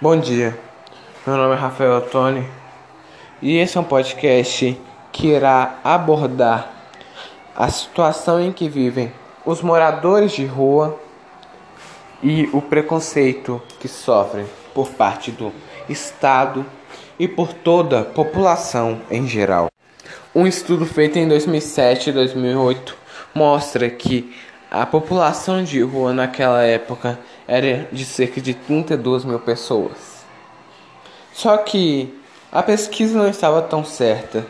[0.00, 0.56] Bom dia,
[1.26, 2.48] meu nome é Rafael Ottoni
[3.42, 6.72] e esse é um podcast que irá abordar
[7.52, 9.12] a situação em que vivem
[9.44, 10.96] os moradores de rua
[12.22, 15.50] e o preconceito que sofrem por parte do
[15.88, 16.64] Estado
[17.18, 19.66] e por toda a população em geral.
[20.32, 22.96] Um estudo feito em 2007 e 2008
[23.34, 24.32] mostra que
[24.70, 30.24] a população de rua naquela época era de cerca de 32 mil pessoas.
[31.32, 32.14] Só que
[32.52, 34.46] a pesquisa não estava tão certa,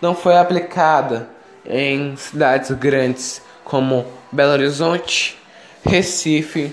[0.00, 1.28] não foi aplicada
[1.64, 5.36] em cidades grandes como Belo Horizonte,
[5.84, 6.72] Recife,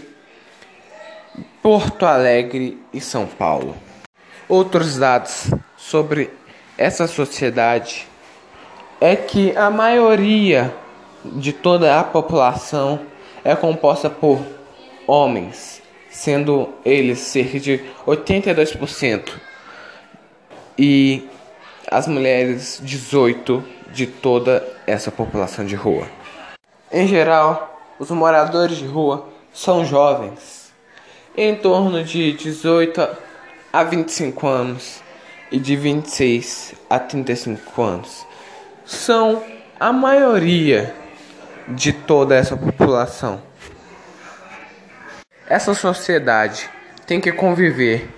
[1.61, 3.75] Porto Alegre e São Paulo.
[4.47, 6.29] Outros dados sobre
[6.77, 8.07] essa sociedade
[8.99, 10.73] é que a maioria
[11.25, 12.99] de toda a população
[13.43, 14.39] é composta por
[15.07, 19.29] homens, sendo eles cerca de 82%,
[20.77, 21.27] e
[21.89, 26.07] as mulheres 18 de toda essa população de rua.
[26.91, 30.71] Em geral, os moradores de rua são jovens,
[31.35, 33.07] em torno de 18
[33.71, 35.01] a 25 anos
[35.51, 38.25] e de 26 a 35 anos.
[38.85, 39.43] São
[39.79, 40.93] a maioria
[41.67, 43.41] de toda essa população.
[45.47, 46.69] Essa sociedade
[47.05, 48.09] tem que conviver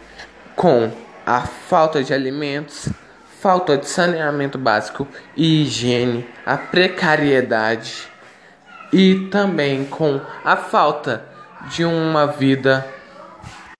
[0.55, 0.91] com
[1.25, 2.89] a falta de alimentos,
[3.41, 8.07] falta de saneamento básico e higiene, a precariedade
[8.93, 11.25] e também com a falta
[11.69, 12.87] de uma vida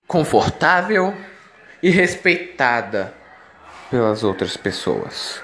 [0.08, 1.14] confortável
[1.82, 3.14] e respeitada
[3.90, 5.42] pelas outras pessoas.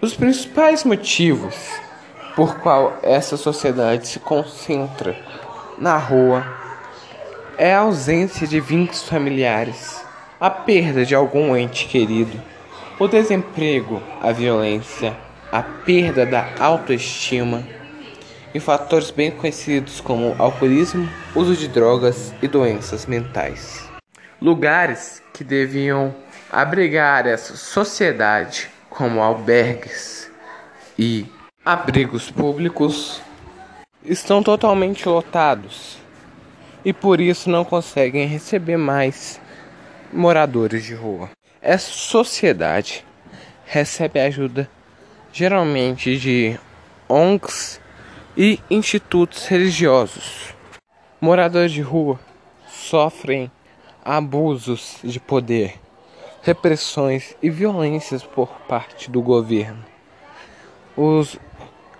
[0.00, 1.54] Os principais motivos
[2.34, 5.16] por qual essa sociedade se concentra
[5.78, 6.44] na rua
[7.58, 10.04] é a ausência de vínculos familiares,
[10.40, 12.40] a perda de algum ente querido,
[12.98, 15.16] o desemprego, a violência,
[15.50, 17.62] a perda da autoestima
[18.54, 23.88] e fatores bem conhecidos como alcoolismo, uso de drogas e doenças mentais.
[24.40, 26.14] Lugares que deviam
[26.50, 30.30] abrigar essa sociedade, como albergues
[30.98, 31.26] e
[31.64, 33.22] abrigos públicos
[34.04, 35.96] estão totalmente lotados
[36.84, 39.40] e por isso não conseguem receber mais
[40.12, 41.30] moradores de rua.
[41.60, 43.04] Essa sociedade
[43.64, 44.68] recebe ajuda
[45.32, 46.58] geralmente de
[47.08, 47.80] ONGs
[48.36, 50.52] e institutos religiosos.
[51.20, 52.18] Moradores de rua
[52.66, 53.48] sofrem
[54.04, 55.78] abusos de poder,
[56.42, 59.84] repressões e violências por parte do governo.
[60.96, 61.38] Os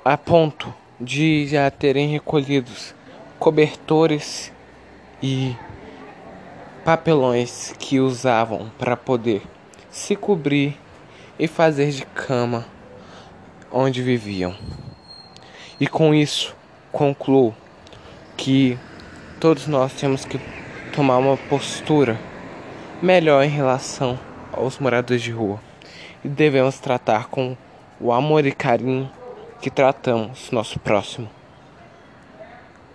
[0.04, 2.92] a ponto de já terem recolhidos
[3.38, 4.52] cobertores
[5.22, 5.56] e
[6.84, 9.42] papelões que usavam para poder
[9.90, 10.76] se cobrir
[11.38, 12.66] e fazer de cama
[13.70, 14.56] onde viviam.
[15.78, 16.54] E com isso,
[16.90, 17.54] concluo
[18.36, 18.76] que
[19.38, 20.40] todos nós temos que
[20.92, 22.18] tomar uma postura
[23.00, 24.18] melhor em relação
[24.52, 25.60] aos moradores de rua
[26.24, 27.56] e devemos tratar com
[28.00, 29.08] o amor e carinho
[29.62, 31.30] que tratamos nosso próximo.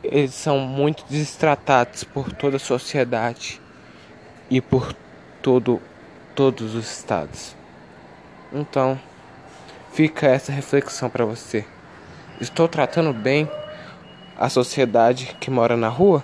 [0.03, 3.61] Eles são muito destratados por toda a sociedade
[4.49, 4.93] e por
[5.41, 5.81] todo,
[6.35, 7.55] todos os estados.
[8.51, 8.99] Então,
[9.93, 11.65] fica essa reflexão para você.
[12.41, 13.49] Estou tratando bem
[14.37, 16.21] a sociedade que mora na rua?